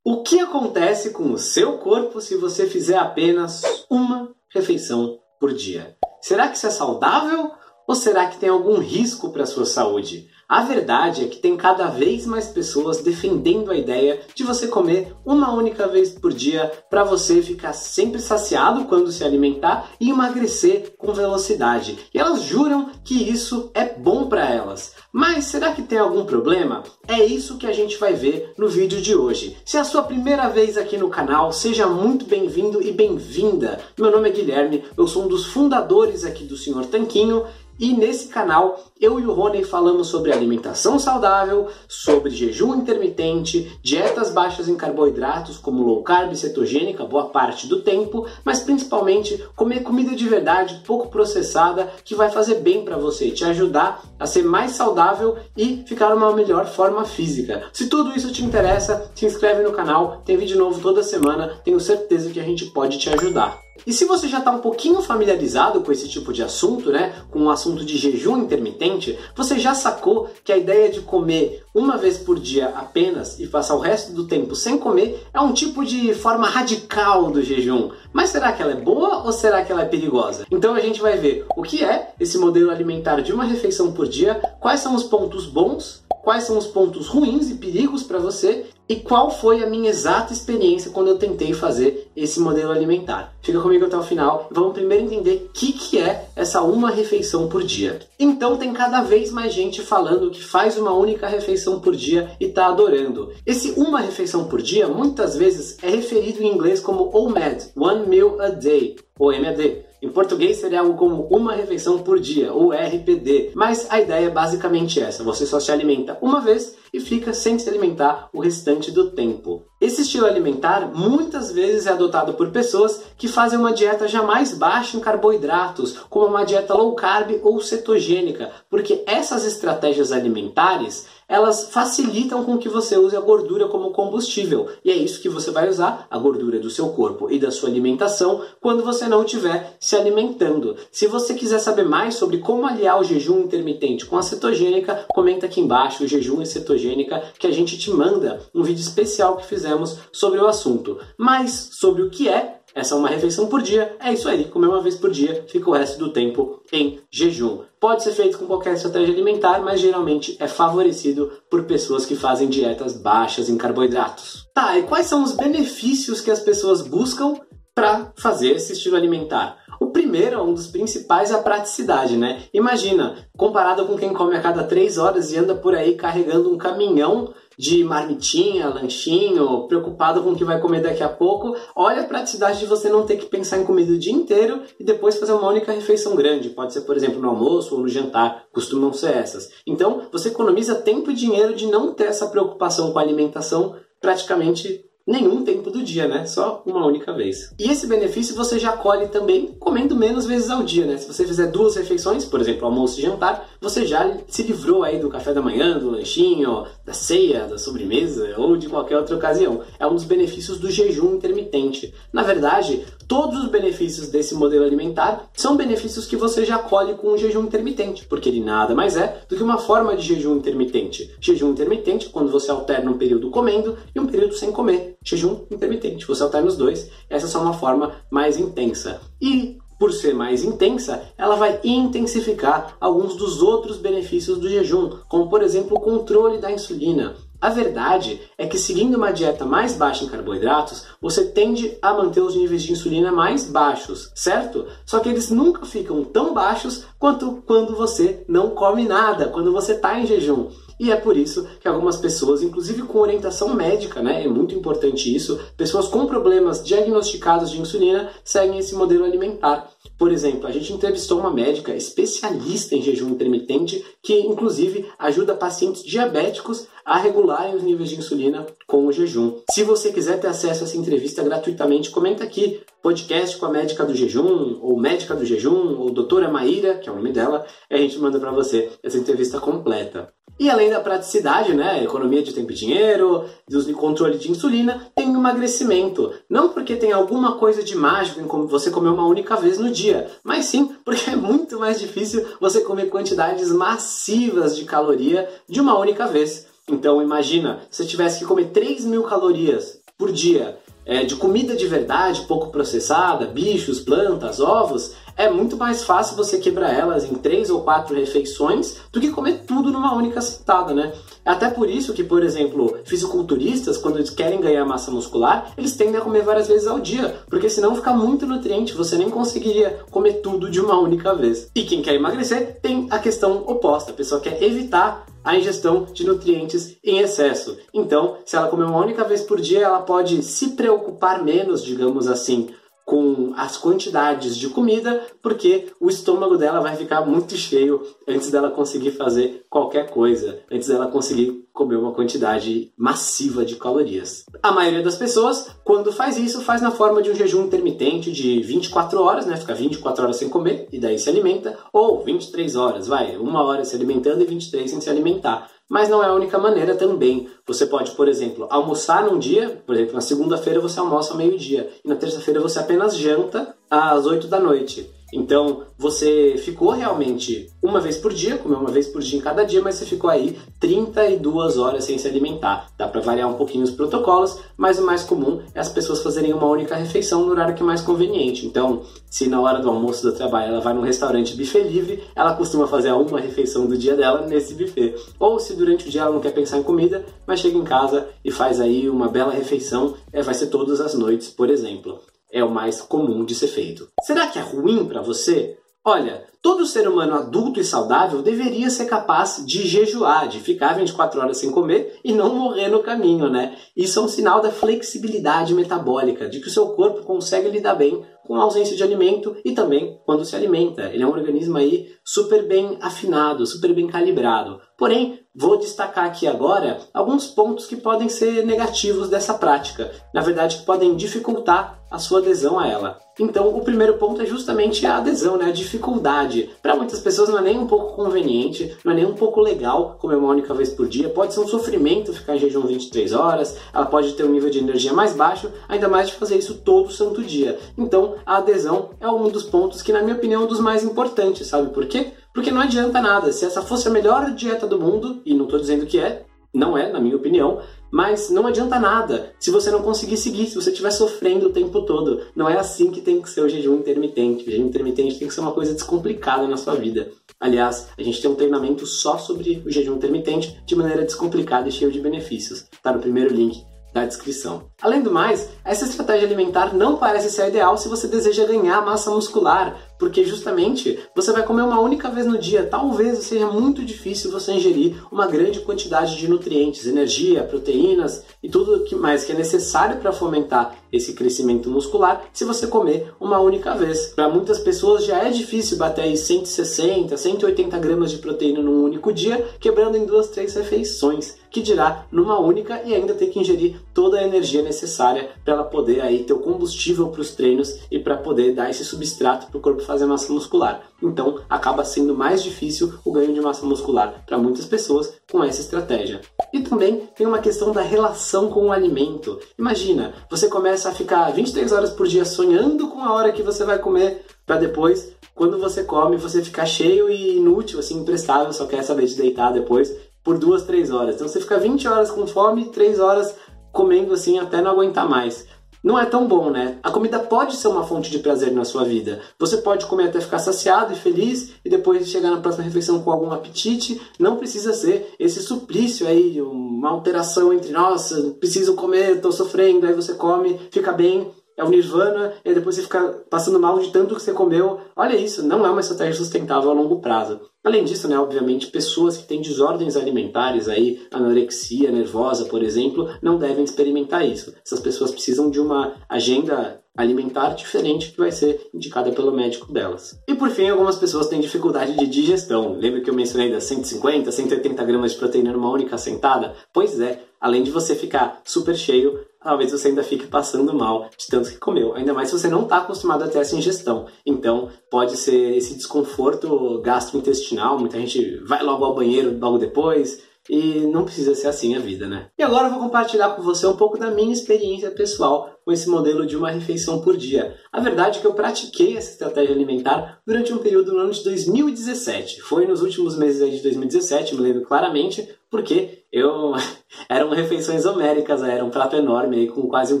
O 0.04 0.24
que 0.24 0.40
acontece 0.40 1.10
com 1.10 1.32
o 1.32 1.38
seu 1.38 1.78
corpo 1.78 2.20
se 2.20 2.36
você 2.36 2.66
fizer 2.66 2.96
apenas 2.96 3.62
uma 3.88 4.34
refeição 4.52 5.20
por 5.38 5.54
dia? 5.54 5.96
Será 6.20 6.48
que 6.48 6.56
isso 6.56 6.66
é 6.66 6.70
saudável 6.70 7.52
ou 7.86 7.94
será 7.94 8.26
que 8.26 8.36
tem 8.36 8.48
algum 8.48 8.78
risco 8.78 9.32
para 9.32 9.44
a 9.44 9.46
sua 9.46 9.64
saúde? 9.64 10.28
A 10.52 10.60
verdade 10.60 11.24
é 11.24 11.28
que 11.28 11.38
tem 11.38 11.56
cada 11.56 11.86
vez 11.86 12.26
mais 12.26 12.48
pessoas 12.48 13.00
defendendo 13.00 13.70
a 13.70 13.74
ideia 13.74 14.20
de 14.34 14.44
você 14.44 14.68
comer 14.68 15.16
uma 15.24 15.50
única 15.50 15.88
vez 15.88 16.10
por 16.10 16.30
dia 16.30 16.70
para 16.90 17.02
você 17.02 17.40
ficar 17.40 17.72
sempre 17.72 18.20
saciado 18.20 18.84
quando 18.84 19.10
se 19.10 19.24
alimentar 19.24 19.88
e 19.98 20.10
emagrecer 20.10 20.92
com 20.98 21.14
velocidade. 21.14 21.98
E 22.12 22.18
elas 22.18 22.42
juram 22.42 22.90
que 23.02 23.14
isso 23.14 23.70
é 23.72 23.94
bom 23.94 24.26
para 24.26 24.46
elas. 24.46 24.92
Mas 25.10 25.46
será 25.46 25.72
que 25.72 25.80
tem 25.80 25.98
algum 25.98 26.26
problema? 26.26 26.82
É 27.08 27.24
isso 27.24 27.56
que 27.56 27.66
a 27.66 27.72
gente 27.72 27.96
vai 27.96 28.12
ver 28.12 28.52
no 28.58 28.68
vídeo 28.68 29.00
de 29.00 29.16
hoje. 29.16 29.56
Se 29.64 29.78
é 29.78 29.80
a 29.80 29.84
sua 29.84 30.02
primeira 30.02 30.48
vez 30.48 30.76
aqui 30.76 30.98
no 30.98 31.08
canal, 31.08 31.50
seja 31.50 31.86
muito 31.86 32.26
bem-vindo 32.26 32.82
e 32.82 32.92
bem-vinda. 32.92 33.80
Meu 33.98 34.10
nome 34.10 34.28
é 34.28 34.32
Guilherme, 34.32 34.84
eu 34.98 35.06
sou 35.06 35.24
um 35.24 35.28
dos 35.28 35.46
fundadores 35.46 36.26
aqui 36.26 36.44
do 36.44 36.58
Senhor 36.58 36.84
Tanquinho 36.84 37.46
e 37.78 37.92
nesse 37.92 38.28
canal, 38.28 38.84
eu 39.00 39.18
e 39.18 39.26
o 39.26 39.32
Rony 39.32 39.64
falamos 39.64 40.08
sobre 40.08 40.32
alimentação 40.32 40.98
saudável, 40.98 41.68
sobre 41.88 42.30
jejum 42.30 42.76
intermitente, 42.76 43.78
dietas 43.82 44.30
baixas 44.30 44.68
em 44.68 44.76
carboidratos, 44.76 45.58
como 45.58 45.82
low 45.82 46.02
carb 46.02 46.32
e 46.32 46.36
cetogênica, 46.36 47.04
boa 47.04 47.30
parte 47.30 47.66
do 47.66 47.80
tempo, 47.80 48.26
mas 48.44 48.60
principalmente 48.60 49.42
comer 49.56 49.82
comida 49.82 50.14
de 50.14 50.28
verdade, 50.28 50.82
pouco 50.86 51.08
processada, 51.08 51.92
que 52.04 52.14
vai 52.14 52.30
fazer 52.30 52.56
bem 52.56 52.84
para 52.84 52.96
você, 52.96 53.30
te 53.30 53.44
ajudar 53.44 54.02
a 54.18 54.26
ser 54.26 54.44
mais 54.44 54.72
saudável 54.72 55.36
e 55.56 55.82
ficar 55.86 56.14
uma 56.14 56.32
melhor 56.32 56.66
forma 56.66 57.04
física. 57.04 57.64
Se 57.72 57.88
tudo 57.88 58.14
isso 58.16 58.32
te 58.32 58.44
interessa, 58.44 59.10
se 59.14 59.26
inscreve 59.26 59.62
no 59.62 59.72
canal, 59.72 60.22
tem 60.24 60.36
vídeo 60.36 60.58
novo 60.58 60.80
toda 60.80 61.02
semana, 61.02 61.60
tenho 61.64 61.80
certeza 61.80 62.30
que 62.30 62.40
a 62.40 62.44
gente 62.44 62.66
pode 62.66 62.98
te 62.98 63.10
ajudar. 63.10 63.60
E 63.86 63.92
se 63.92 64.04
você 64.04 64.28
já 64.28 64.38
está 64.38 64.50
um 64.50 64.60
pouquinho 64.60 65.02
familiarizado 65.02 65.80
com 65.82 65.92
esse 65.92 66.08
tipo 66.08 66.32
de 66.32 66.42
assunto, 66.42 66.90
né, 66.90 67.14
com 67.30 67.44
o 67.44 67.50
assunto 67.50 67.84
de 67.84 67.96
jejum 67.96 68.38
intermitente, 68.38 69.18
você 69.34 69.58
já 69.58 69.74
sacou 69.74 70.28
que 70.44 70.52
a 70.52 70.56
ideia 70.56 70.90
de 70.90 71.00
comer 71.00 71.64
uma 71.74 71.96
vez 71.96 72.18
por 72.18 72.38
dia 72.38 72.68
apenas 72.68 73.40
e 73.40 73.46
passar 73.46 73.74
o 73.74 73.80
resto 73.80 74.12
do 74.12 74.26
tempo 74.26 74.54
sem 74.54 74.76
comer 74.76 75.26
é 75.32 75.40
um 75.40 75.52
tipo 75.52 75.84
de 75.84 76.12
forma 76.14 76.46
radical 76.46 77.30
do 77.30 77.42
jejum. 77.42 77.90
Mas 78.12 78.30
será 78.30 78.52
que 78.52 78.62
ela 78.62 78.72
é 78.72 78.80
boa 78.80 79.24
ou 79.24 79.32
será 79.32 79.64
que 79.64 79.72
ela 79.72 79.82
é 79.82 79.86
perigosa? 79.86 80.44
Então 80.50 80.74
a 80.74 80.80
gente 80.80 81.00
vai 81.00 81.16
ver 81.16 81.46
o 81.56 81.62
que 81.62 81.82
é 81.82 82.12
esse 82.20 82.36
modelo 82.36 82.70
alimentar 82.70 83.20
de 83.20 83.32
uma 83.32 83.44
refeição 83.44 83.92
por 83.92 84.06
dia, 84.06 84.34
quais 84.60 84.80
são 84.80 84.94
os 84.94 85.04
pontos 85.04 85.46
bons, 85.46 86.02
quais 86.22 86.44
são 86.44 86.58
os 86.58 86.66
pontos 86.66 87.08
ruins 87.08 87.50
e 87.50 87.54
perigos 87.54 88.02
para 88.02 88.18
você 88.18 88.66
e 88.88 88.96
qual 88.96 89.30
foi 89.30 89.62
a 89.62 89.66
minha 89.66 89.88
exata 89.88 90.32
experiência 90.32 90.90
quando 90.90 91.08
eu 91.08 91.18
tentei 91.18 91.52
fazer 91.52 92.10
esse 92.14 92.38
modelo 92.38 92.70
alimentar. 92.70 93.34
Fica 93.40 93.60
comigo 93.60 93.86
até 93.86 93.96
o 93.96 94.02
final 94.02 94.48
vamos 94.50 94.74
primeiro 94.74 95.04
entender 95.04 95.48
o 95.48 95.52
que, 95.52 95.72
que 95.72 95.98
é 95.98 96.28
essa 96.36 96.62
uma 96.62 96.90
refeição 96.90 97.48
por 97.48 97.64
dia. 97.64 98.00
Então 98.18 98.56
tem 98.56 98.72
cada 98.72 99.00
vez 99.00 99.30
mais 99.32 99.52
gente 99.52 99.80
falando 99.80 100.30
que 100.30 100.42
faz 100.42 100.76
uma 100.76 100.92
única 100.92 101.26
refeição 101.26 101.61
por 101.80 101.94
dia 101.94 102.30
e 102.40 102.46
está 102.46 102.66
adorando. 102.66 103.32
Esse 103.46 103.72
uma 103.72 104.00
refeição 104.00 104.44
por 104.44 104.60
dia 104.60 104.88
muitas 104.88 105.36
vezes 105.36 105.76
é 105.82 105.88
referido 105.88 106.42
em 106.42 106.52
inglês 106.52 106.80
como 106.80 107.10
OMAD, 107.16 107.72
One 107.76 108.06
Meal 108.06 108.40
a 108.40 108.48
Day, 108.48 108.96
ou 109.18 109.30
MAD 109.30 109.84
Em 110.02 110.08
português 110.08 110.56
seria 110.56 110.80
algo 110.80 110.94
como 110.94 111.28
uma 111.30 111.54
refeição 111.54 111.98
por 112.00 112.18
dia, 112.18 112.52
ou 112.52 112.72
RPD. 112.72 113.52
Mas 113.54 113.86
a 113.88 114.00
ideia 114.00 114.26
é 114.26 114.30
basicamente 114.30 115.00
essa: 115.00 115.22
você 115.22 115.46
só 115.46 115.60
se 115.60 115.70
alimenta 115.70 116.18
uma 116.20 116.40
vez 116.40 116.74
e 116.92 116.98
fica 116.98 117.32
sem 117.32 117.58
se 117.58 117.68
alimentar 117.68 118.28
o 118.32 118.40
restante 118.40 118.90
do 118.90 119.12
tempo. 119.12 119.62
Esse 119.80 120.02
estilo 120.02 120.26
alimentar 120.26 120.90
muitas 120.92 121.52
vezes 121.52 121.86
é 121.86 121.90
adotado 121.90 122.34
por 122.34 122.50
pessoas 122.50 123.02
que 123.16 123.28
fazem 123.28 123.58
uma 123.58 123.72
dieta 123.72 124.08
jamais 124.08 124.52
baixa 124.52 124.96
em 124.96 125.00
carboidratos, 125.00 125.96
como 126.10 126.26
uma 126.26 126.44
dieta 126.44 126.74
low 126.74 126.94
carb 126.94 127.40
ou 127.42 127.60
cetogênica, 127.60 128.50
porque 128.68 129.04
essas 129.06 129.44
estratégias 129.44 130.12
alimentares 130.12 131.06
elas 131.28 131.68
facilitam 131.70 132.44
com 132.44 132.58
que 132.58 132.68
você 132.68 132.96
use 132.96 133.16
a 133.16 133.20
gordura 133.20 133.68
como 133.68 133.90
combustível. 133.90 134.68
E 134.84 134.90
é 134.90 134.94
isso 134.94 135.20
que 135.20 135.28
você 135.28 135.50
vai 135.50 135.68
usar, 135.68 136.06
a 136.10 136.18
gordura 136.18 136.58
do 136.58 136.70
seu 136.70 136.90
corpo 136.90 137.30
e 137.30 137.38
da 137.38 137.50
sua 137.50 137.68
alimentação, 137.68 138.42
quando 138.60 138.84
você 138.84 139.06
não 139.06 139.24
estiver 139.24 139.76
se 139.80 139.96
alimentando. 139.96 140.76
Se 140.90 141.06
você 141.06 141.34
quiser 141.34 141.58
saber 141.58 141.84
mais 141.84 142.14
sobre 142.14 142.38
como 142.38 142.66
aliar 142.66 143.00
o 143.00 143.04
jejum 143.04 143.40
intermitente 143.40 144.06
com 144.06 144.16
a 144.16 144.22
cetogênica, 144.22 145.06
comenta 145.08 145.46
aqui 145.46 145.60
embaixo 145.60 146.04
o 146.04 146.08
jejum 146.08 146.42
e 146.42 146.46
cetogênica 146.46 147.22
que 147.38 147.46
a 147.46 147.52
gente 147.52 147.78
te 147.78 147.90
manda 147.90 148.40
um 148.54 148.62
vídeo 148.62 148.80
especial 148.80 149.36
que 149.36 149.46
fizemos 149.46 149.98
sobre 150.12 150.38
o 150.40 150.46
assunto. 150.46 150.98
Mas 151.16 151.70
sobre 151.72 152.02
o 152.02 152.10
que 152.10 152.28
é, 152.28 152.61
essa 152.74 152.94
é 152.94 152.98
uma 152.98 153.08
refeição 153.08 153.46
por 153.46 153.62
dia, 153.62 153.96
é 154.00 154.12
isso 154.12 154.28
aí, 154.28 154.44
comer 154.44 154.68
uma 154.68 154.82
vez 154.82 154.96
por 154.96 155.10
dia, 155.10 155.44
fica 155.48 155.68
o 155.68 155.72
resto 155.72 155.98
do 155.98 156.12
tempo 156.12 156.60
em 156.72 157.00
jejum. 157.10 157.60
Pode 157.78 158.02
ser 158.02 158.12
feito 158.12 158.38
com 158.38 158.46
qualquer 158.46 158.74
estratégia 158.74 159.12
alimentar, 159.12 159.60
mas 159.60 159.80
geralmente 159.80 160.36
é 160.38 160.46
favorecido 160.46 161.32
por 161.50 161.64
pessoas 161.64 162.06
que 162.06 162.14
fazem 162.14 162.48
dietas 162.48 162.96
baixas 162.96 163.48
em 163.48 163.58
carboidratos. 163.58 164.48
Tá, 164.54 164.78
e 164.78 164.84
quais 164.84 165.06
são 165.06 165.22
os 165.22 165.32
benefícios 165.32 166.20
que 166.20 166.30
as 166.30 166.40
pessoas 166.40 166.80
buscam 166.82 167.34
para 167.74 168.12
fazer 168.16 168.52
esse 168.52 168.72
estilo 168.72 168.96
alimentar? 168.96 169.62
O 169.80 169.90
primeiro, 169.90 170.40
um 170.40 170.54
dos 170.54 170.68
principais, 170.68 171.32
é 171.32 171.34
a 171.34 171.42
praticidade, 171.42 172.16
né? 172.16 172.44
Imagina, 172.54 173.16
comparado 173.36 173.84
com 173.84 173.96
quem 173.96 174.12
come 174.12 174.36
a 174.36 174.40
cada 174.40 174.62
três 174.62 174.96
horas 174.96 175.32
e 175.32 175.36
anda 175.36 175.56
por 175.56 175.74
aí 175.74 175.96
carregando 175.96 176.52
um 176.52 176.56
caminhão 176.56 177.34
de 177.58 177.84
marmitinha, 177.84 178.68
lanchinho, 178.68 179.66
preocupado 179.68 180.22
com 180.22 180.30
o 180.30 180.36
que 180.36 180.44
vai 180.44 180.60
comer 180.60 180.82
daqui 180.82 181.02
a 181.02 181.08
pouco, 181.08 181.56
olha 181.74 182.02
a 182.02 182.06
praticidade 182.06 182.58
de 182.58 182.66
você 182.66 182.88
não 182.88 183.04
ter 183.04 183.16
que 183.16 183.26
pensar 183.26 183.58
em 183.58 183.64
comida 183.64 183.92
o 183.92 183.98
dia 183.98 184.12
inteiro 184.12 184.62
e 184.78 184.84
depois 184.84 185.18
fazer 185.18 185.32
uma 185.32 185.48
única 185.48 185.72
refeição 185.72 186.14
grande. 186.14 186.50
Pode 186.50 186.72
ser, 186.72 186.82
por 186.82 186.96
exemplo, 186.96 187.20
no 187.20 187.28
almoço 187.28 187.74
ou 187.74 187.80
no 187.80 187.88
jantar, 187.88 188.46
costumam 188.52 188.92
ser 188.92 189.16
essas. 189.16 189.50
Então, 189.66 190.02
você 190.10 190.28
economiza 190.28 190.74
tempo 190.74 191.10
e 191.10 191.14
dinheiro 191.14 191.54
de 191.54 191.66
não 191.66 191.92
ter 191.92 192.04
essa 192.04 192.26
preocupação 192.26 192.92
com 192.92 192.98
a 192.98 193.02
alimentação 193.02 193.76
praticamente 194.00 194.84
nenhum 195.12 195.44
tempo 195.44 195.70
do 195.70 195.82
dia, 195.82 196.08
né? 196.08 196.24
Só 196.26 196.62
uma 196.64 196.84
única 196.86 197.12
vez. 197.12 197.52
E 197.58 197.70
esse 197.70 197.86
benefício 197.86 198.34
você 198.34 198.58
já 198.58 198.72
colhe 198.72 199.08
também 199.08 199.48
comendo 199.60 199.94
menos 199.94 200.24
vezes 200.24 200.48
ao 200.48 200.62
dia, 200.62 200.86
né? 200.86 200.96
Se 200.96 201.06
você 201.06 201.26
fizer 201.26 201.48
duas 201.48 201.76
refeições, 201.76 202.24
por 202.24 202.40
exemplo, 202.40 202.64
almoço 202.64 202.98
e 202.98 203.02
jantar, 203.02 203.46
você 203.60 203.86
já 203.86 204.10
se 204.26 204.42
livrou 204.42 204.82
aí 204.82 204.98
do 204.98 205.10
café 205.10 205.34
da 205.34 205.42
manhã, 205.42 205.78
do 205.78 205.90
lanchinho, 205.90 206.66
da 206.84 206.94
ceia, 206.94 207.46
da 207.46 207.58
sobremesa 207.58 208.34
ou 208.38 208.56
de 208.56 208.68
qualquer 208.68 208.96
outra 208.96 209.14
ocasião. 209.14 209.60
É 209.78 209.86
um 209.86 209.94
dos 209.94 210.04
benefícios 210.04 210.58
do 210.58 210.70
jejum 210.70 211.14
intermitente. 211.14 211.92
Na 212.12 212.22
verdade, 212.22 212.84
todos 213.12 213.44
os 213.44 213.50
benefícios 213.50 214.08
desse 214.08 214.34
modelo 214.34 214.64
alimentar 214.64 215.28
são 215.34 215.54
benefícios 215.54 216.06
que 216.06 216.16
você 216.16 216.46
já 216.46 216.58
colhe 216.58 216.94
com 216.94 217.08
o 217.08 217.18
jejum 217.18 217.42
intermitente, 217.42 218.06
porque 218.06 218.30
ele 218.30 218.40
nada 218.40 218.74
mais 218.74 218.96
é 218.96 219.22
do 219.28 219.36
que 219.36 219.42
uma 219.42 219.58
forma 219.58 219.94
de 219.94 220.02
jejum 220.02 220.36
intermitente. 220.36 221.14
Jejum 221.20 221.50
intermitente 221.50 222.08
quando 222.08 222.32
você 222.32 222.50
alterna 222.50 222.90
um 222.90 222.96
período 222.96 223.28
comendo 223.28 223.76
e 223.94 224.00
um 224.00 224.06
período 224.06 224.32
sem 224.32 224.50
comer. 224.50 224.96
Jejum 225.04 225.44
intermitente, 225.50 226.06
você 226.06 226.22
alterna 226.22 226.48
os 226.48 226.56
dois. 226.56 226.88
Essa 227.10 227.26
é 227.26 227.28
só 227.28 227.42
uma 227.42 227.52
forma 227.52 227.92
mais 228.10 228.38
intensa. 228.38 228.98
E 229.20 229.58
por 229.78 229.92
ser 229.92 230.14
mais 230.14 230.42
intensa, 230.42 231.02
ela 231.18 231.36
vai 231.36 231.60
intensificar 231.62 232.78
alguns 232.80 233.14
dos 233.14 233.42
outros 233.42 233.76
benefícios 233.76 234.38
do 234.38 234.48
jejum, 234.48 234.88
como 235.06 235.28
por 235.28 235.42
exemplo 235.42 235.76
o 235.76 235.80
controle 235.80 236.38
da 236.38 236.50
insulina. 236.50 237.14
A 237.42 237.50
verdade 237.50 238.20
é 238.38 238.46
que 238.46 238.56
seguindo 238.56 238.94
uma 238.94 239.10
dieta 239.10 239.44
mais 239.44 239.76
baixa 239.76 240.04
em 240.04 240.08
carboidratos, 240.08 240.84
você 241.00 241.24
tende 241.24 241.76
a 241.82 241.92
manter 241.92 242.20
os 242.20 242.36
níveis 242.36 242.62
de 242.62 242.70
insulina 242.70 243.10
mais 243.10 243.46
baixos, 243.46 244.12
certo? 244.14 244.64
Só 244.86 245.00
que 245.00 245.08
eles 245.08 245.28
nunca 245.28 245.66
ficam 245.66 246.04
tão 246.04 246.32
baixos 246.32 246.84
quanto 247.00 247.42
quando 247.44 247.74
você 247.74 248.24
não 248.28 248.50
come 248.50 248.84
nada, 248.84 249.26
quando 249.26 249.50
você 249.50 249.72
está 249.72 249.98
em 249.98 250.06
jejum. 250.06 250.50
E 250.78 250.92
é 250.92 250.96
por 250.96 251.16
isso 251.16 251.46
que 251.60 251.66
algumas 251.66 251.96
pessoas, 251.96 252.42
inclusive 252.42 252.82
com 252.82 252.98
orientação 252.98 253.54
médica, 253.54 254.00
né, 254.00 254.24
é 254.24 254.28
muito 254.28 254.54
importante 254.54 255.12
isso, 255.12 255.40
pessoas 255.56 255.88
com 255.88 256.06
problemas 256.06 256.62
diagnosticados 256.62 257.50
de 257.50 257.60
insulina 257.60 258.10
seguem 258.24 258.58
esse 258.58 258.76
modelo 258.76 259.04
alimentar. 259.04 259.68
Por 259.98 260.10
exemplo, 260.10 260.46
a 260.46 260.50
gente 260.50 260.72
entrevistou 260.72 261.20
uma 261.20 261.32
médica 261.32 261.74
especialista 261.74 262.74
em 262.74 262.82
jejum 262.82 263.10
intermitente 263.10 263.84
que, 264.02 264.18
inclusive, 264.20 264.90
ajuda 264.98 265.34
pacientes 265.34 265.84
diabéticos 265.84 266.66
a 266.84 266.98
regularem 266.98 267.54
os 267.54 267.62
níveis 267.62 267.90
de 267.90 267.96
insulina 267.96 268.46
com 268.66 268.86
o 268.86 268.92
jejum. 268.92 269.38
Se 269.50 269.62
você 269.62 269.92
quiser 269.92 270.18
ter 270.18 270.26
acesso 270.26 270.64
a 270.64 270.66
essa 270.66 270.76
entrevista 270.76 271.22
gratuitamente, 271.22 271.90
comenta 271.90 272.24
aqui 272.24 272.60
podcast 272.82 273.36
com 273.36 273.46
a 273.46 273.50
médica 273.50 273.84
do 273.84 273.94
jejum, 273.94 274.58
ou 274.60 274.78
médica 274.78 275.14
do 275.14 275.24
jejum, 275.24 275.78
ou 275.78 275.90
doutora 275.90 276.28
Maíra, 276.28 276.78
que 276.78 276.88
é 276.88 276.92
o 276.92 276.96
nome 276.96 277.12
dela, 277.12 277.46
e 277.70 277.74
a 277.74 277.78
gente 277.78 277.98
manda 277.98 278.18
para 278.18 278.32
você 278.32 278.70
essa 278.82 278.98
entrevista 278.98 279.38
completa. 279.38 280.12
E 280.42 280.50
além 280.50 280.68
da 280.68 280.80
praticidade, 280.80 281.54
né, 281.54 281.84
economia 281.84 282.20
de 282.20 282.32
tempo 282.32 282.50
e 282.50 282.54
dinheiro, 282.56 283.26
do 283.46 283.72
controle 283.74 284.18
de 284.18 284.28
insulina, 284.28 284.88
tem 284.92 285.08
o 285.08 285.16
emagrecimento. 285.16 286.12
Não 286.28 286.48
porque 286.48 286.74
tem 286.74 286.90
alguma 286.90 287.36
coisa 287.36 287.62
de 287.62 287.76
mágico 287.76 288.20
em 288.20 288.26
como 288.26 288.48
você 288.48 288.68
comer 288.68 288.88
uma 288.88 289.06
única 289.06 289.36
vez 289.36 289.56
no 289.60 289.70
dia, 289.70 290.10
mas 290.24 290.46
sim 290.46 290.74
porque 290.84 291.10
é 291.10 291.14
muito 291.14 291.60
mais 291.60 291.78
difícil 291.78 292.26
você 292.40 292.60
comer 292.60 292.90
quantidades 292.90 293.52
massivas 293.52 294.56
de 294.56 294.64
caloria 294.64 295.28
de 295.48 295.60
uma 295.60 295.78
única 295.78 296.08
vez. 296.08 296.44
Então 296.68 297.00
imagina, 297.00 297.60
se 297.70 297.84
você 297.84 297.88
tivesse 297.88 298.18
que 298.18 298.24
comer 298.24 298.46
3 298.46 298.84
mil 298.84 299.04
calorias 299.04 299.78
por 299.96 300.10
dia 300.10 300.58
é, 300.84 301.04
de 301.04 301.16
comida 301.16 301.54
de 301.56 301.66
verdade, 301.66 302.22
pouco 302.22 302.48
processada, 302.48 303.26
bichos, 303.26 303.80
plantas, 303.80 304.40
ovos, 304.40 304.94
é 305.16 305.30
muito 305.30 305.56
mais 305.56 305.84
fácil 305.84 306.16
você 306.16 306.38
quebrar 306.38 306.72
elas 306.72 307.04
em 307.04 307.14
três 307.14 307.50
ou 307.50 307.62
quatro 307.62 307.94
refeições 307.94 308.76
do 308.90 309.00
que 309.00 309.10
comer 309.10 309.44
tudo 309.46 309.70
numa 309.70 309.94
única 309.94 310.20
sentada, 310.20 310.72
né? 310.72 310.92
É 311.24 311.30
até 311.30 311.50
por 311.50 311.68
isso 311.68 311.92
que, 311.92 312.02
por 312.02 312.22
exemplo, 312.22 312.78
fisiculturistas, 312.84 313.76
quando 313.76 313.98
eles 313.98 314.10
querem 314.10 314.40
ganhar 314.40 314.64
massa 314.64 314.90
muscular, 314.90 315.52
eles 315.56 315.76
tendem 315.76 315.96
a 315.96 316.00
comer 316.00 316.22
várias 316.22 316.48
vezes 316.48 316.66
ao 316.66 316.80
dia, 316.80 317.14
porque 317.28 317.48
senão 317.48 317.76
fica 317.76 317.92
muito 317.92 318.26
nutriente, 318.26 318.74
você 318.74 318.96
nem 318.96 319.10
conseguiria 319.10 319.80
comer 319.90 320.14
tudo 320.14 320.50
de 320.50 320.60
uma 320.60 320.78
única 320.80 321.14
vez. 321.14 321.48
E 321.54 321.62
quem 321.62 321.82
quer 321.82 321.94
emagrecer 321.94 322.58
tem 322.60 322.88
a 322.90 322.98
questão 322.98 323.44
oposta, 323.46 323.92
a 323.92 323.94
pessoa 323.94 324.20
quer 324.20 324.42
evitar 324.42 325.06
a 325.24 325.36
ingestão 325.36 325.86
de 325.92 326.04
nutrientes 326.06 326.76
em 326.82 326.98
excesso. 326.98 327.56
Então, 327.72 328.18
se 328.24 328.36
ela 328.36 328.48
comer 328.48 328.64
uma 328.64 328.80
única 328.82 329.04
vez 329.04 329.22
por 329.22 329.40
dia, 329.40 329.60
ela 329.64 329.82
pode 329.82 330.22
se 330.22 330.50
preocupar 330.50 331.22
menos, 331.22 331.64
digamos 331.64 332.08
assim, 332.08 332.50
com 332.84 333.32
as 333.36 333.56
quantidades 333.56 334.36
de 334.36 334.48
comida, 334.48 335.02
porque 335.22 335.68
o 335.80 335.88
estômago 335.88 336.36
dela 336.36 336.60
vai 336.60 336.76
ficar 336.76 337.02
muito 337.02 337.36
cheio 337.36 337.82
antes 338.06 338.30
dela 338.30 338.50
conseguir 338.50 338.92
fazer 338.92 339.44
qualquer 339.48 339.90
coisa, 339.90 340.40
antes 340.50 340.68
dela 340.68 340.88
conseguir 340.88 341.42
comer 341.52 341.76
uma 341.76 341.92
quantidade 341.92 342.72
massiva 342.76 343.44
de 343.44 343.56
calorias. 343.56 344.24
A 344.42 344.52
maioria 344.52 344.82
das 344.82 344.96
pessoas, 344.96 345.48
quando 345.64 345.92
faz 345.92 346.16
isso, 346.16 346.40
faz 346.40 346.62
na 346.62 346.70
forma 346.70 347.02
de 347.02 347.10
um 347.10 347.14
jejum 347.14 347.44
intermitente 347.44 348.10
de 348.10 348.40
24 348.42 349.00
horas, 349.00 349.26
né? 349.26 349.36
Fica 349.36 349.54
24 349.54 350.04
horas 350.04 350.16
sem 350.16 350.28
comer 350.28 350.66
e 350.72 350.78
daí 350.78 350.98
se 350.98 351.10
alimenta, 351.10 351.58
ou 351.72 352.02
23 352.02 352.56
horas, 352.56 352.86
vai, 352.86 353.16
uma 353.16 353.42
hora 353.42 353.64
se 353.64 353.76
alimentando 353.76 354.22
e 354.22 354.26
23 354.26 354.70
sem 354.70 354.80
se 354.80 354.90
alimentar 354.90 355.50
mas 355.72 355.88
não 355.88 356.04
é 356.04 356.06
a 356.06 356.12
única 356.12 356.36
maneira 356.36 356.74
também. 356.74 357.30
Você 357.46 357.64
pode, 357.64 357.92
por 357.92 358.06
exemplo, 358.06 358.46
almoçar 358.50 359.06
num 359.06 359.18
dia, 359.18 359.62
por 359.64 359.74
exemplo, 359.74 359.94
na 359.94 360.02
segunda-feira 360.02 360.60
você 360.60 360.78
almoça 360.78 361.12
ao 361.12 361.16
meio-dia, 361.16 361.70
e 361.82 361.88
na 361.88 361.96
terça-feira 361.96 362.42
você 362.42 362.58
apenas 362.58 362.94
janta 362.94 363.56
às 363.70 364.04
8 364.04 364.26
da 364.26 364.38
noite. 364.38 364.92
Então, 365.12 365.64
você 365.76 366.36
ficou 366.38 366.70
realmente 366.70 367.50
uma 367.62 367.80
vez 367.80 367.98
por 367.98 368.14
dia, 368.14 368.38
comeu 368.38 368.58
uma 368.58 368.70
vez 368.70 368.86
por 368.86 369.02
dia 369.02 369.18
em 369.18 369.22
cada 369.22 369.44
dia, 369.44 369.60
mas 369.60 369.74
você 369.74 369.84
ficou 369.84 370.08
aí 370.08 370.38
32 370.58 371.58
horas 371.58 371.84
sem 371.84 371.98
se 371.98 372.08
alimentar. 372.08 372.68
Dá 372.78 372.88
para 372.88 373.02
variar 373.02 373.28
um 373.28 373.34
pouquinho 373.34 373.62
os 373.62 373.70
protocolos, 373.70 374.38
mas 374.56 374.78
o 374.78 374.86
mais 374.86 375.04
comum 375.04 375.40
é 375.54 375.60
as 375.60 375.68
pessoas 375.68 376.02
fazerem 376.02 376.32
uma 376.32 376.46
única 376.46 376.74
refeição 376.74 377.26
no 377.26 377.32
horário 377.32 377.54
que 377.54 377.62
é 377.62 377.66
mais 377.66 377.82
conveniente. 377.82 378.46
Então, 378.46 378.82
se 379.10 379.28
na 379.28 379.40
hora 379.40 379.60
do 379.60 379.68
almoço 379.68 380.02
do 380.02 380.12
trabalho 380.12 380.52
ela 380.52 380.60
vai 380.60 380.72
num 380.72 380.80
restaurante 380.80 381.36
buffet 381.36 381.64
livre, 381.64 382.02
ela 382.16 382.34
costuma 382.34 382.66
fazer 382.66 382.92
uma 382.92 383.20
refeição 383.20 383.66
do 383.66 383.76
dia 383.76 383.94
dela 383.94 384.26
nesse 384.26 384.54
buffet. 384.54 384.94
Ou 385.18 385.38
se 385.38 385.54
durante 385.54 385.86
o 385.86 385.90
dia 385.90 386.02
ela 386.02 386.12
não 386.12 386.20
quer 386.20 386.32
pensar 386.32 386.58
em 386.58 386.62
comida, 386.62 387.04
mas 387.26 387.40
chega 387.40 387.58
em 387.58 387.64
casa 387.64 388.08
e 388.24 388.30
faz 388.30 388.60
aí 388.60 388.88
uma 388.88 389.08
bela 389.08 389.32
refeição, 389.32 389.94
é, 390.12 390.22
vai 390.22 390.34
ser 390.34 390.46
todas 390.46 390.80
as 390.80 390.94
noites, 390.94 391.28
por 391.28 391.50
exemplo 391.50 392.00
é 392.32 392.42
o 392.42 392.50
mais 392.50 392.80
comum 392.80 393.24
de 393.24 393.34
ser 393.34 393.48
feito. 393.48 393.88
Será 394.02 394.26
que 394.26 394.38
é 394.38 394.42
ruim 394.42 394.86
para 394.86 395.02
você 395.02 395.58
Olha, 395.84 396.22
todo 396.40 396.64
ser 396.64 396.86
humano 396.86 397.16
adulto 397.16 397.58
e 397.58 397.64
saudável 397.64 398.22
deveria 398.22 398.70
ser 398.70 398.86
capaz 398.86 399.42
de 399.44 399.66
jejuar, 399.66 400.28
de 400.28 400.38
ficar 400.38 400.74
24 400.74 401.20
horas 401.20 401.38
sem 401.38 401.50
comer 401.50 401.98
e 402.04 402.12
não 402.12 402.36
morrer 402.36 402.68
no 402.68 402.84
caminho, 402.84 403.28
né? 403.28 403.56
Isso 403.76 403.98
é 403.98 404.02
um 404.02 404.06
sinal 404.06 404.40
da 404.40 404.52
flexibilidade 404.52 405.52
metabólica, 405.52 406.28
de 406.28 406.38
que 406.38 406.46
o 406.46 406.50
seu 406.52 406.68
corpo 406.68 407.02
consegue 407.02 407.48
lidar 407.48 407.74
bem 407.74 408.00
com 408.24 408.36
a 408.36 408.44
ausência 408.44 408.76
de 408.76 408.82
alimento 408.84 409.36
e 409.44 409.50
também 409.50 409.98
quando 410.06 410.24
se 410.24 410.36
alimenta. 410.36 410.82
Ele 410.82 411.02
é 411.02 411.06
um 411.06 411.10
organismo 411.10 411.58
aí 411.58 411.88
super 412.04 412.46
bem 412.46 412.78
afinado, 412.80 413.44
super 413.44 413.74
bem 413.74 413.88
calibrado. 413.88 414.60
Porém, 414.78 415.18
vou 415.34 415.58
destacar 415.58 416.04
aqui 416.04 416.28
agora 416.28 416.78
alguns 416.94 417.26
pontos 417.26 417.66
que 417.66 417.74
podem 417.74 418.08
ser 418.08 418.46
negativos 418.46 419.08
dessa 419.08 419.34
prática, 419.34 419.90
na 420.14 420.20
verdade 420.20 420.58
que 420.58 420.64
podem 420.64 420.94
dificultar 420.94 421.82
a 421.90 421.98
sua 421.98 422.20
adesão 422.20 422.56
a 422.56 422.68
ela. 422.68 423.01
Então, 423.18 423.54
o 423.54 423.60
primeiro 423.62 423.98
ponto 423.98 424.22
é 424.22 424.26
justamente 424.26 424.86
a 424.86 424.96
adesão, 424.96 425.36
né? 425.36 425.46
a 425.46 425.52
dificuldade. 425.52 426.50
Para 426.62 426.74
muitas 426.76 427.00
pessoas 427.00 427.28
não 427.28 427.38
é 427.38 427.42
nem 427.42 427.58
um 427.58 427.66
pouco 427.66 427.94
conveniente, 427.94 428.76
não 428.84 428.92
é 428.92 428.96
nem 428.96 429.06
um 429.06 429.14
pouco 429.14 429.40
legal 429.40 429.96
comer 430.00 430.16
uma 430.16 430.28
única 430.28 430.54
vez 430.54 430.70
por 430.70 430.88
dia. 430.88 431.08
Pode 431.08 431.34
ser 431.34 431.40
um 431.40 431.48
sofrimento 431.48 432.12
ficar 432.12 432.36
em 432.36 432.38
jejum 432.38 432.62
23 432.62 433.12
horas, 433.12 433.56
ela 433.72 433.86
pode 433.86 434.12
ter 434.14 434.24
um 434.24 434.30
nível 434.30 434.50
de 434.50 434.58
energia 434.58 434.92
mais 434.92 435.14
baixo, 435.14 435.50
ainda 435.68 435.88
mais 435.88 436.08
de 436.08 436.14
fazer 436.14 436.36
isso 436.36 436.54
todo 436.54 436.90
santo 436.90 437.22
dia. 437.22 437.58
Então, 437.76 438.14
a 438.24 438.38
adesão 438.38 438.90
é 439.00 439.08
um 439.08 439.28
dos 439.28 439.44
pontos 439.44 439.82
que, 439.82 439.92
na 439.92 440.02
minha 440.02 440.16
opinião, 440.16 440.42
é 440.42 440.44
um 440.44 440.48
dos 440.48 440.60
mais 440.60 440.82
importantes, 440.82 441.46
sabe 441.46 441.70
por 441.70 441.86
quê? 441.86 442.12
Porque 442.32 442.50
não 442.50 442.62
adianta 442.62 443.00
nada. 443.00 443.30
Se 443.32 443.44
essa 443.44 443.62
fosse 443.62 443.88
a 443.88 443.90
melhor 443.90 444.30
dieta 444.30 444.66
do 444.66 444.80
mundo, 444.80 445.20
e 445.24 445.34
não 445.34 445.44
estou 445.44 445.60
dizendo 445.60 445.86
que 445.86 445.98
é, 445.98 446.24
não 446.54 446.76
é, 446.76 446.90
na 446.90 447.00
minha 447.00 447.16
opinião, 447.16 447.60
mas 447.92 448.30
não 448.30 448.46
adianta 448.46 448.80
nada 448.80 449.34
se 449.38 449.50
você 449.50 449.70
não 449.70 449.82
conseguir 449.82 450.16
seguir, 450.16 450.46
se 450.46 450.54
você 450.54 450.70
estiver 450.70 450.90
sofrendo 450.90 451.48
o 451.48 451.52
tempo 451.52 451.82
todo. 451.82 452.22
Não 452.34 452.48
é 452.48 452.58
assim 452.58 452.90
que 452.90 453.02
tem 453.02 453.20
que 453.20 453.28
ser 453.28 453.42
o 453.42 453.48
jejum 453.48 453.76
intermitente. 453.76 454.48
O 454.48 454.50
jejum 454.50 454.66
intermitente 454.66 455.18
tem 455.18 455.28
que 455.28 455.34
ser 455.34 455.40
uma 455.40 455.52
coisa 455.52 455.74
descomplicada 455.74 456.48
na 456.48 456.56
sua 456.56 456.74
vida. 456.74 457.12
Aliás, 457.38 457.88
a 457.98 458.02
gente 458.02 458.22
tem 458.22 458.30
um 458.30 458.34
treinamento 458.34 458.86
só 458.86 459.18
sobre 459.18 459.62
o 459.66 459.70
jejum 459.70 459.96
intermitente 459.96 460.62
de 460.64 460.74
maneira 460.74 461.04
descomplicada 461.04 461.68
e 461.68 461.72
cheio 461.72 461.92
de 461.92 462.00
benefícios. 462.00 462.64
Tá 462.82 462.92
no 462.92 463.00
primeiro 463.00 463.34
link 463.34 463.62
da 463.92 464.06
descrição. 464.06 464.64
Além 464.80 465.02
do 465.02 465.10
mais, 465.10 465.50
essa 465.64 465.84
estratégia 465.84 466.26
alimentar 466.26 466.74
não 466.74 466.96
parece 466.96 467.30
ser 467.30 467.48
ideal 467.48 467.76
se 467.76 467.88
você 467.88 468.08
deseja 468.08 468.46
ganhar 468.46 468.80
massa 468.82 469.10
muscular, 469.10 469.76
porque 470.02 470.24
justamente 470.24 470.98
você 471.14 471.30
vai 471.30 471.44
comer 471.44 471.62
uma 471.62 471.78
única 471.78 472.10
vez 472.10 472.26
no 472.26 472.36
dia. 472.36 472.66
Talvez 472.66 473.18
seja 473.18 473.46
muito 473.46 473.84
difícil 473.84 474.32
você 474.32 474.50
ingerir 474.50 474.96
uma 475.12 475.28
grande 475.28 475.60
quantidade 475.60 476.16
de 476.16 476.26
nutrientes, 476.26 476.88
energia, 476.88 477.44
proteínas 477.44 478.24
e 478.42 478.48
tudo 478.48 478.82
que 478.82 478.96
mais 478.96 479.24
que 479.24 479.30
é 479.30 479.34
necessário 479.36 480.00
para 480.00 480.12
fomentar 480.12 480.74
esse 480.92 481.12
crescimento 481.12 481.70
muscular 481.70 482.24
se 482.32 482.44
você 482.44 482.66
comer 482.66 483.14
uma 483.20 483.38
única 483.38 483.76
vez. 483.76 484.06
Para 484.06 484.28
muitas 484.28 484.58
pessoas 484.58 485.04
já 485.04 485.22
é 485.22 485.30
difícil 485.30 485.78
bater 485.78 486.02
aí 486.02 486.16
160, 486.16 487.16
180 487.16 487.78
gramas 487.78 488.10
de 488.10 488.18
proteína 488.18 488.60
num 488.60 488.82
único 488.82 489.12
dia, 489.12 489.46
quebrando 489.60 489.96
em 489.96 490.04
duas, 490.04 490.26
três 490.26 490.52
refeições, 490.56 491.36
que 491.48 491.62
dirá 491.62 492.06
numa 492.10 492.40
única 492.40 492.82
e 492.84 492.92
ainda 492.92 493.14
ter 493.14 493.28
que 493.28 493.38
ingerir 493.38 493.76
toda 493.94 494.18
a 494.18 494.22
energia 494.22 494.62
necessária 494.62 495.30
para 495.44 495.54
ela 495.54 495.64
poder 495.64 496.00
aí 496.00 496.24
ter 496.24 496.32
o 496.32 496.38
combustível 496.38 497.08
para 497.08 497.20
os 497.20 497.32
treinos 497.32 497.78
e 497.90 497.98
para 497.98 498.16
poder 498.16 498.54
dar 498.54 498.70
esse 498.70 498.84
substrato 498.84 499.46
para 499.46 499.58
o 499.58 499.60
corpo 499.60 499.82
fazer 499.82 500.06
massa 500.06 500.32
muscular. 500.32 500.82
Então, 501.02 501.40
acaba 501.48 501.84
sendo 501.84 502.14
mais 502.14 502.42
difícil 502.42 502.94
o 503.04 503.12
ganho 503.12 503.32
de 503.32 503.40
massa 503.40 503.66
muscular 503.66 504.22
para 504.26 504.38
muitas 504.38 504.66
pessoas 504.66 505.14
com 505.30 505.42
essa 505.42 505.60
estratégia. 505.60 506.20
E 506.52 506.60
também 506.60 507.08
tem 507.16 507.26
uma 507.26 507.38
questão 507.38 507.72
da 507.72 507.82
relação 507.82 508.48
com 508.50 508.66
o 508.66 508.72
alimento. 508.72 509.38
Imagina, 509.58 510.14
você 510.30 510.48
começa 510.48 510.88
a 510.88 510.94
ficar 510.94 511.30
23 511.32 511.72
horas 511.72 511.90
por 511.90 512.06
dia 512.06 512.24
sonhando 512.24 512.88
com 512.88 513.00
a 513.00 513.12
hora 513.12 513.32
que 513.32 513.42
você 513.42 513.64
vai 513.64 513.78
comer 513.78 514.24
para 514.46 514.56
depois, 514.56 515.12
quando 515.34 515.58
você 515.58 515.82
come, 515.82 516.16
você 516.16 516.42
ficar 516.42 516.66
cheio 516.66 517.08
e 517.08 517.36
inútil, 517.36 517.78
assim, 517.78 517.98
imprestável, 517.98 518.52
só 518.52 518.66
quer 518.66 518.82
saber 518.82 519.06
de 519.06 519.16
deitar 519.16 519.52
depois 519.52 519.94
por 520.22 520.38
duas, 520.38 520.62
três 520.64 520.90
horas. 520.90 521.16
Então 521.16 521.26
você 521.26 521.40
fica 521.40 521.58
20 521.58 521.88
horas 521.88 522.10
com 522.10 522.26
fome, 522.26 522.66
3 522.66 523.00
horas 523.00 523.34
comendo 523.72 524.12
assim 524.12 524.38
até 524.38 524.60
não 524.60 524.72
aguentar 524.72 525.08
mais 525.08 525.46
não 525.82 525.98
é 525.98 526.06
tão 526.06 526.28
bom, 526.28 526.48
né? 526.50 526.78
A 526.82 526.90
comida 526.90 527.18
pode 527.18 527.56
ser 527.56 527.66
uma 527.66 527.84
fonte 527.84 528.10
de 528.10 528.20
prazer 528.20 528.52
na 528.52 528.64
sua 528.64 528.84
vida. 528.84 529.20
Você 529.38 529.56
pode 529.56 529.86
comer 529.86 530.04
até 530.04 530.20
ficar 530.20 530.38
saciado 530.38 530.92
e 530.92 530.96
feliz 530.96 531.54
e 531.64 531.68
depois 531.68 532.08
chegar 532.08 532.30
na 532.30 532.40
próxima 532.40 532.64
refeição 532.64 533.02
com 533.02 533.10
algum 533.10 533.32
apetite. 533.32 534.00
Não 534.18 534.36
precisa 534.36 534.72
ser 534.72 535.12
esse 535.18 535.42
suplício 535.42 536.06
aí, 536.06 536.40
uma 536.40 536.90
alteração 536.90 537.52
entre, 537.52 537.72
nossa, 537.72 538.36
preciso 538.38 538.74
comer, 538.74 539.20
tô 539.20 539.32
sofrendo, 539.32 539.86
aí 539.86 539.92
você 539.92 540.14
come, 540.14 540.58
fica 540.70 540.92
bem 540.92 541.28
é 541.56 541.64
o 541.64 541.68
nirvana, 541.68 542.32
e 542.44 542.54
depois 542.54 542.76
você 542.76 542.82
fica 542.82 543.24
passando 543.30 543.58
mal 543.58 543.78
de 543.78 543.90
tanto 543.90 544.14
que 544.14 544.22
você 544.22 544.32
comeu. 544.32 544.80
Olha 544.96 545.16
isso, 545.16 545.42
não 545.46 545.64
é 545.64 545.70
uma 545.70 545.80
estratégia 545.80 546.14
sustentável 546.14 546.70
a 546.70 546.74
longo 546.74 547.00
prazo. 547.00 547.40
Além 547.64 547.84
disso, 547.84 548.08
né, 548.08 548.18
obviamente, 548.18 548.66
pessoas 548.66 549.16
que 549.16 549.26
têm 549.26 549.40
desordens 549.40 549.96
alimentares, 549.96 550.68
aí, 550.68 551.00
anorexia 551.12 551.92
nervosa, 551.92 552.46
por 552.46 552.62
exemplo, 552.62 553.08
não 553.22 553.38
devem 553.38 553.64
experimentar 553.64 554.26
isso. 554.26 554.52
Essas 554.64 554.80
pessoas 554.80 555.12
precisam 555.12 555.48
de 555.48 555.60
uma 555.60 555.94
agenda 556.08 556.82
alimentar 556.96 557.54
diferente 557.54 558.10
que 558.10 558.18
vai 558.18 558.30
ser 558.30 558.68
indicada 558.74 559.12
pelo 559.12 559.32
médico 559.32 559.72
delas. 559.72 560.18
E 560.28 560.34
por 560.34 560.50
fim, 560.50 560.68
algumas 560.68 560.96
pessoas 560.96 561.28
têm 561.28 561.40
dificuldade 561.40 561.96
de 561.96 562.06
digestão. 562.06 562.74
Lembra 562.74 563.00
que 563.00 563.08
eu 563.08 563.14
mencionei 563.14 563.50
das 563.50 563.64
150, 563.64 564.30
180 564.30 564.84
gramas 564.84 565.12
de 565.12 565.18
proteína 565.18 565.52
numa 565.52 565.70
única 565.70 565.96
sentada? 565.96 566.54
Pois 566.72 567.00
é, 567.00 567.22
além 567.40 567.62
de 567.62 567.70
você 567.70 567.94
ficar 567.94 568.42
super 568.44 568.76
cheio, 568.76 569.18
talvez 569.42 569.72
você 569.72 569.88
ainda 569.88 570.02
fique 570.02 570.26
passando 570.26 570.74
mal 570.74 571.08
de 571.16 571.26
tanto 571.26 571.50
que 571.50 571.58
comeu. 571.58 571.94
Ainda 571.94 572.14
mais 572.14 572.28
se 572.28 572.38
você 572.38 572.48
não 572.48 572.62
está 572.62 572.78
acostumado 572.78 573.24
a 573.24 573.28
ter 573.28 573.38
essa 573.38 573.56
ingestão. 573.56 574.06
Então, 574.24 574.68
pode 574.90 575.16
ser 575.16 575.56
esse 575.56 575.74
desconforto 575.74 576.80
gastrointestinal. 576.82 577.78
Muita 577.78 577.98
gente 577.98 578.36
vai 578.44 578.62
logo 578.62 578.84
ao 578.84 578.94
banheiro 578.94 579.38
logo 579.38 579.58
depois. 579.58 580.22
E 580.50 580.80
não 580.80 581.04
precisa 581.04 581.36
ser 581.36 581.46
assim 581.46 581.76
a 581.76 581.78
vida, 581.78 582.08
né? 582.08 582.26
E 582.36 582.42
agora 582.42 582.66
eu 582.66 582.72
vou 582.72 582.80
compartilhar 582.80 583.30
com 583.30 583.42
você 583.42 583.64
um 583.64 583.76
pouco 583.76 583.96
da 583.96 584.10
minha 584.10 584.32
experiência 584.32 584.90
pessoal 584.90 585.56
com 585.64 585.70
esse 585.70 585.88
modelo 585.88 586.26
de 586.26 586.36
uma 586.36 586.50
refeição 586.50 587.00
por 587.00 587.16
dia. 587.16 587.54
A 587.72 587.78
verdade 587.78 588.18
é 588.18 588.20
que 588.20 588.26
eu 588.26 588.34
pratiquei 588.34 588.96
essa 588.96 589.12
estratégia 589.12 589.54
alimentar 589.54 590.20
durante 590.26 590.52
um 590.52 590.58
período 590.58 590.92
no 590.92 590.98
ano 590.98 591.12
de 591.12 591.22
2017. 591.22 592.42
Foi 592.42 592.66
nos 592.66 592.82
últimos 592.82 593.16
meses 593.16 593.38
de 593.54 593.62
2017, 593.62 594.34
me 594.34 594.40
lembro 594.40 594.62
claramente, 594.62 595.28
porque 595.52 596.04
eu 596.10 596.54
eram 597.08 597.28
refeições 597.30 597.84
homéricas, 597.84 598.42
era 598.42 598.64
um 598.64 598.70
prato 598.70 598.96
enorme 598.96 599.36
aí, 599.36 599.48
com 599.48 599.68
quase 599.68 599.92
um 599.92 600.00